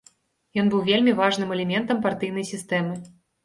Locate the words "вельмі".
0.87-1.13